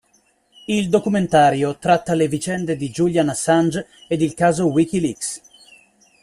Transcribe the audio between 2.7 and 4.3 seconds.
di Julian Assange ed